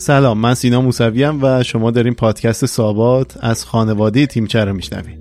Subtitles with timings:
[0.00, 5.18] سلام من سینا موسویم و شما داریم پادکست سابات از خانواده تیمچه رو میشنوید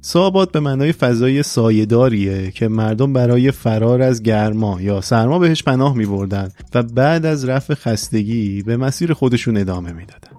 [0.00, 5.96] سابات به معنای فضای سایهداریه که مردم برای فرار از گرما یا سرما بهش پناه
[5.96, 10.33] می بردن و بعد از رفع خستگی به مسیر خودشون ادامه می‌دادن.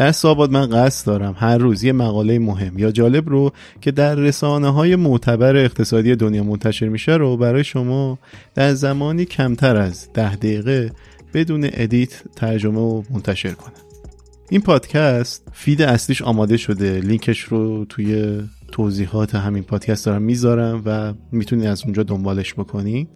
[0.00, 0.14] در
[0.50, 4.96] من قصد دارم هر روز یه مقاله مهم یا جالب رو که در رسانه های
[4.96, 8.18] معتبر اقتصادی دنیا منتشر میشه رو برای شما
[8.54, 10.92] در زمانی کمتر از ده دقیقه
[11.34, 13.72] بدون ادیت ترجمه و منتشر کنم.
[14.50, 17.00] این پادکست فید اصلیش آماده شده.
[17.00, 18.40] لینکش رو توی
[18.72, 23.08] توضیحات همین پادکست دارم می‌ذارم و می‌تونی از اونجا دنبالش بکنی.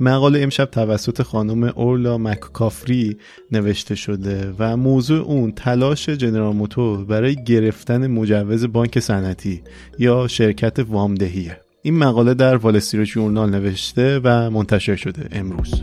[0.00, 3.16] مقاله امشب توسط خانم اورلا مککافری
[3.52, 9.62] نوشته شده و موضوع اون تلاش جنرال موتور برای گرفتن مجوز بانک صنعتی
[9.98, 11.60] یا شرکت وامدهیه.
[11.82, 15.82] این مقاله در والستری جورنال نوشته و منتشر شده امروز.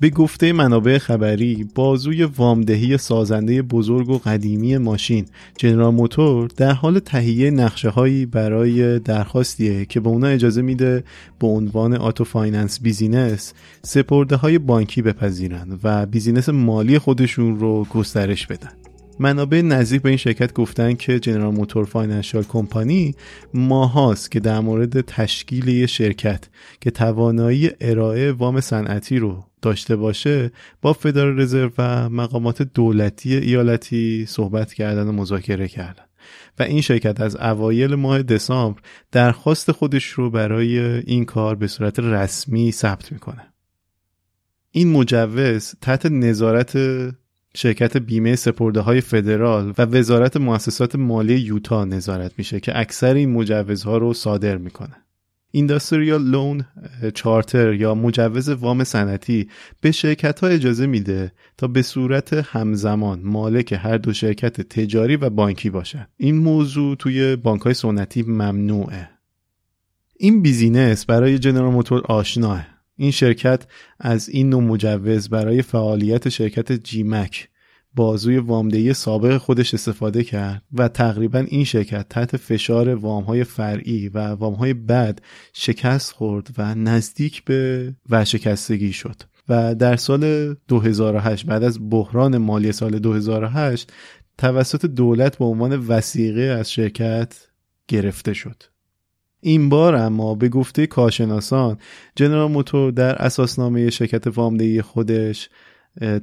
[0.00, 5.26] به گفته منابع خبری بازوی وامدهی سازنده بزرگ و قدیمی ماشین.
[5.56, 11.04] جنرال موتور در حال تهیه نقشه هایی برای درخواستیه که به اونا اجازه میده
[11.38, 18.46] به عنوان auto finance business سپرده های بانکی بپذیرن و business مالی خودشون رو گسترش
[18.46, 18.72] بدن.
[19.18, 23.14] منابع نزدیک به این شرکت گفتن که جنرال موتور فاینانشال کمپانی
[23.54, 26.44] ماهاست که در مورد تشکیل شرکت
[26.80, 30.50] که توانایی ارائه وام صنعتی رو داشته باشه
[30.82, 36.04] با فدرال رزرو و مقامات دولتی ایالتی صحبت کردن و مذاکره کردن.
[36.58, 38.80] و این شرکت از اوایل ماه دسامبر
[39.12, 43.52] درخواست خودش رو برای این کار به صورت رسمی ثبت می‌کنه.
[44.70, 46.78] این مجوز تحت نظارت
[47.54, 53.32] شرکت بیمه سپرده های فدرال و وزارت مؤسسات مالی یوتا نظارت میشه که اکثر این
[53.32, 54.96] مجوزها رو صادر می‌کنه.
[55.50, 56.64] اینداستریال لون
[57.14, 59.48] چارتر یا مجوز وام صنعتی
[59.80, 65.30] به شرکت ها اجازه میده تا به صورت همزمان مالک هر دو شرکت تجاری و
[65.30, 66.06] بانکی باشن.
[66.16, 69.08] این موضوع توی بانک های سنتی ممنوعه.
[70.16, 72.66] این بیزینس برای جنرال موتور آشناه.
[72.96, 73.66] این شرکت
[74.00, 77.48] از این نوع مجوز برای فعالیت شرکت جیمک
[77.98, 84.18] بازوی وامدهی سابق خودش استفاده کرد و تقریبا این شرکت تحت فشار وامهای فرعی و
[84.18, 85.18] وامهای بد
[85.52, 89.16] شکست خورد و نزدیک به ورشکستگی شد.
[89.48, 93.92] و در سال 2008 بعد از بحران مالی سال 2008
[94.38, 97.48] توسط دولت به عنوان وسیقه از شرکت
[97.88, 98.62] گرفته شد.
[99.40, 101.78] این بار اما به گفته کارشناسان
[102.16, 105.48] جنرال موتور در اساسنامه شرکت وامدهی خودش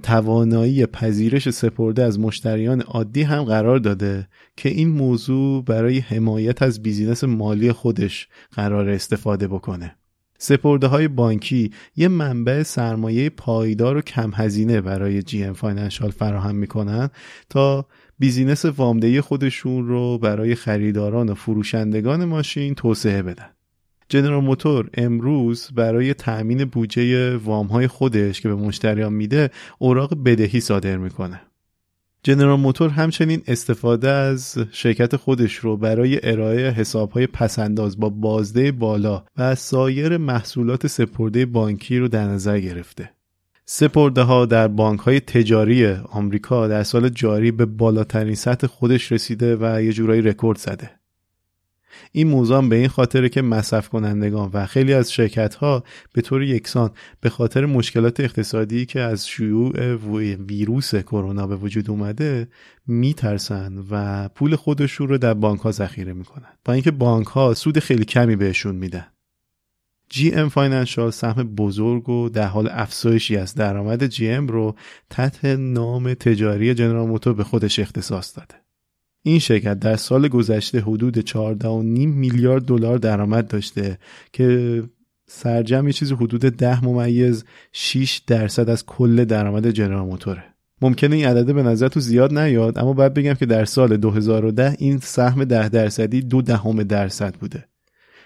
[0.04, 4.28] توانایی پذیرش سپرده از مشتریان عادی هم قرار داده
[4.58, 9.96] که این موضوع برای حمایت از business مالی خودش قرار استفاده بکنه.
[10.38, 16.56] سپرده های بانکی یه منبع سرمایه پایدار و کم هزینه برای جی ام فاینانشال فراهم
[16.56, 17.10] می‌کنن
[17.50, 17.88] تا
[18.20, 23.50] business وامدهی خودشون رو برای خریداران و فروشندگان ماشین توسعه بدن.
[24.10, 29.50] جنرال موتور امروز برای تأمین بودجه وام های خودش که به مشتریان میده
[29.80, 31.42] اوراق بدهی صادر می‌کنه.
[32.24, 38.72] جنرال موتور همچنین استفاده از شرکت خودش رو برای ارائه حساب های پسنداز با بازده
[38.72, 43.10] بالا و سایر محصولات سپرده بانکی رو در نظر گرفته.
[43.66, 49.56] سپرده ها در بانک های تجاری آمریکا در سال جاری به بالاترین سطح خودش رسیده
[49.56, 50.92] و یه جورایی رکورد زده.
[52.12, 55.84] این موضوع به این خاطره که مصرف کنندگان و خیلی از شرکت ها
[56.14, 56.92] به طور یکسان
[57.22, 59.96] به خاطر مشکلات اقتصادی که از شیوع
[60.36, 62.48] ویروس کرونا به وجود اومده
[62.88, 67.80] میترسن و پول خودشون رو در بانک ها ذخیره می‌کنن با اینکه بانک ها سود
[67.80, 69.08] خیلی کمی بهشون میدن
[70.10, 74.76] جی ام فاینانشال سهم بزرگ و در حال افزایشی از درآمد جی ام رو
[75.10, 78.65] تحت نام تجاری جنرال موتور به خودش اختصاص داده.
[79.28, 81.66] این شرکت در سال گذشته حدود 14.5
[82.08, 83.98] میلیارد دلار درآمد داشته
[84.34, 84.84] که
[85.28, 90.44] سرجم یه چیزی حدود 10 ممیز 6 درصد از کل درآمد جنرال موتوره.
[90.82, 94.76] ممکنه این عدده به نظر تو زیاد نیاد اما باید بگم که در سال 2010
[94.80, 97.66] این سهم 10 درصدی دو دهم درصد بوده.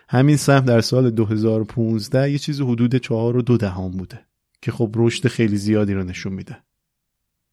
[0.09, 4.19] همین سهم در سال 2015 یه چیز حدود 4 و دو دهم بوده
[4.61, 6.57] که خب رشد خیلی زیادی رو نشون میده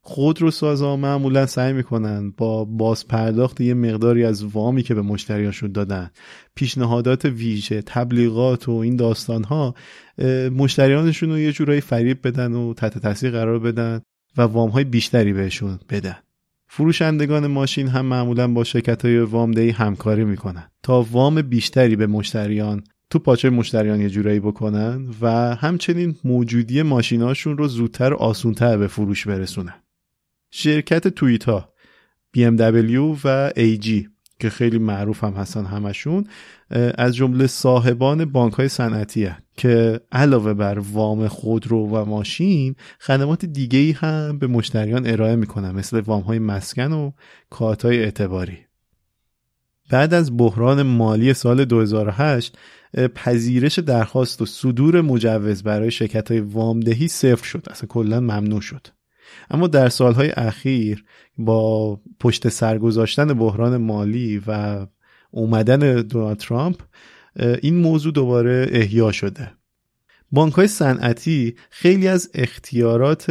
[0.08, 6.11] خودروسازا معمولا سعی می‌کنن با باز پرداخت یه مقداری از وامی که به مشتریاشون دادن
[6.55, 9.75] پیشنهادات ویژه تبلیغات و این داستان ها
[10.56, 14.00] مشتریانشون رو یه جورایی فریب بدن و تحت تاثیر قرار بدن
[14.37, 16.17] و وام های بیشتری بهشون بدن.
[16.69, 20.70] فروشندگان ماشین هم معمولا با شرکت های وامدهی همکاری می‌کنن.
[20.82, 27.58] تا وام بیشتری به مشتریان تو پاچه مشتریان یه جورایی بکنن و همچنین موجودی ماشیناشون
[27.58, 29.75] رو زودتر آسونتر به فروش برسونن.
[30.58, 31.69] شرکت تویتا
[32.37, 33.88] BMW و AG
[34.41, 36.26] که خیلی معروف هم هستن همشون
[36.99, 43.79] از جمله صاحبان بانک های صنعتی که علاوه بر وام خودرو و ماشین خدمات دیگه
[43.79, 47.12] ای هم به مشتریان ارائه می‌کنن مثل وام های مسکن و
[47.50, 48.58] کارت های اعتباری.
[49.91, 52.58] بعد از بحران مالی سال 2008
[53.14, 57.67] پذیرش درخواست و صدور مجوز برای شرکت های وامدهی صفر شد.
[57.70, 58.95] اصلا کلا ممنوع شد.
[59.50, 61.05] اما در سالهای اخیر
[61.38, 64.87] با پشت سر گذاشتن بحران مالی و
[65.31, 66.82] اومدن دونالد ترامپ
[67.62, 69.52] این موضوع دوباره احیا شده.
[70.32, 73.31] بانک های صنعتی خیلی از اختیارات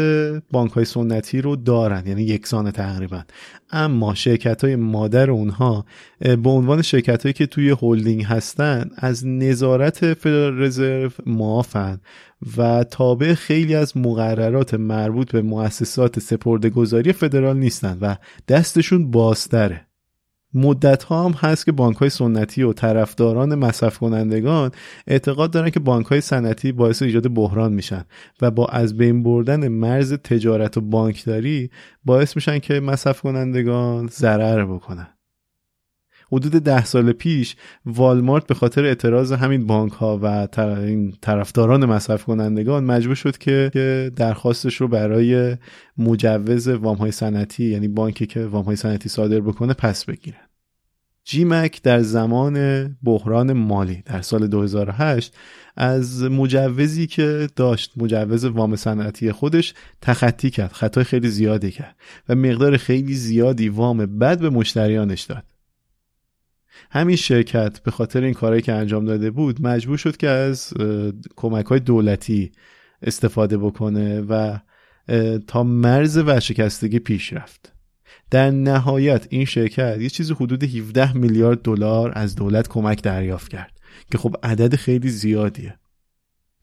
[0.52, 3.24] بانک های سنتی رو دارن یعنی یکسان تقریبا.
[3.72, 5.86] اما شرکت های مادر اونها
[6.20, 12.00] به عنوان شرکت هایی که توی هلدینگ هستن از نظارت فدرال رزرو معافن
[12.58, 18.16] و تابع خیلی از مقررات مربوط به مؤسسات سپردهگذاری فدرال نیستن و
[18.48, 19.85] دستشون بازتره.
[20.56, 24.72] مدت ها هم هست که بانک های سنتی و طرفداران مصرف کنندگان
[25.08, 28.06] اعتقاد دارن که بانک های سنتی باعث ایجاد بحران میشن
[28.42, 31.70] و با از بین بردن مرز تجارت و بانکداری
[32.06, 35.08] باعث میشن که مصرف کنندگان ضرر بکنن.
[36.32, 37.56] حدود ده سال پیش
[37.86, 40.48] والمارت به خاطر اعتراض همین بانک ها و
[41.22, 45.58] طرفداران مصرف کنندگان مجبور شد که درخواستش رو برای
[45.98, 50.45] مجوز وام های سنتی یعنی بانکی که وام های سنتی صادر بکنه پس بگیرن.
[51.26, 55.34] جیمک در زمان بحران مالی در سال 2008
[55.76, 61.96] از مجوزی که داشت مجوز وام صنعتی خودش تخطی کرد خطای خیلی زیادی کرد
[62.30, 65.44] و مقدار خیلی زیادی وام بد به مشتریانش داد.
[66.92, 70.74] همین شرکت به خاطر این کارهایی که انجام داده بود مجبور شد که از
[71.36, 72.52] کمک های دولتی
[73.02, 74.58] استفاده بکنه و
[75.48, 77.75] تا مرز ورشکستگی پیش رفت.
[78.32, 83.80] در نهایت این شرکت یه چیزی حدود 17 میلیارد دلار از دولت کمک دریافت کرد
[84.12, 85.76] که خب عدد خیلی زیادیه.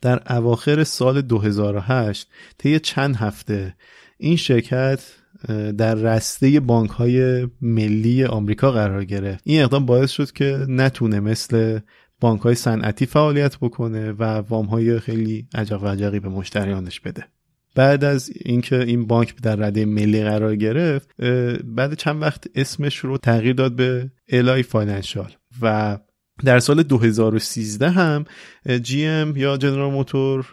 [0.00, 2.28] در اواخر سال 2008
[2.58, 3.74] طی چند هفته
[4.18, 5.02] این شرکت
[5.76, 9.42] در رسته بانک های ملی آمریکا قرار گرفت.
[9.46, 11.78] این اقدام باعث شد که نتونه مثل
[12.20, 17.24] بانک های صنعتی فعالیت بکنه و وام های خیلی عجق وجقی به مشتریانش بده.
[17.74, 21.22] بعد از اینکه این بانک در رده ملی قرار گرفت
[21.64, 25.32] بعد چند وقت اسمش رو تغییر داد به الای فاینانشال
[25.62, 25.98] و
[26.44, 28.24] در سال 2013 هم
[28.82, 30.46] جی ام یا جنرال موتور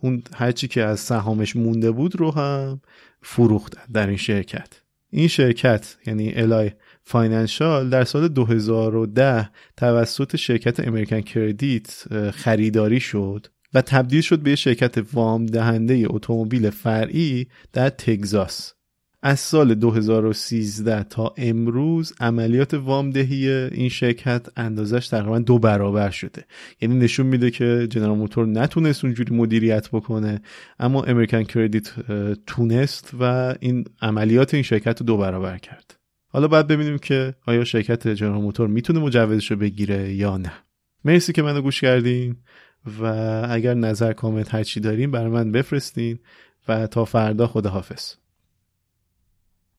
[0.00, 2.80] اونا هرچی که از سهامش مونده بود رو هم
[3.22, 4.82] فروختن در این شرکت.
[5.10, 6.70] این شرکت یعنی الای
[7.04, 13.46] فاینانشال در سال 2010 توسط شرکت امریکن کردیت خریداری شد.
[13.74, 18.72] و تبدیل شد به شرکت وام دهنده اتومبیل فرعی در تگزاس.
[19.22, 26.44] از سال 2013 تا امروز عملیات وامدهی این شرکت اندازش تقریبا دو برابر شده.
[26.80, 30.40] یعنی نشون میده که جنرال موتور نتونست اونجوری مدیریت بکنه
[30.78, 31.88] اما امریکن کردیت
[32.46, 35.96] تونست و این عملیات این شرکت رو دو برابر کرد.
[36.28, 40.52] حالا باید ببینیم که آیا شرکت جنرال موتور می‌تونه مجوزش رو بگیره یا نه.
[41.04, 42.36] مرسی که منو گوش کردین.
[43.00, 43.04] و
[43.50, 46.18] اگر نظر کامنت هرچی دارین برای من بفرستین
[46.68, 48.14] و تا فردا خداحافظ.